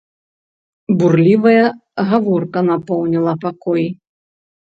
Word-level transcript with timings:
Бурлівая 1.01 1.65
гаворка 2.13 2.59
напоўніла 2.71 3.33
пакой. 3.47 3.85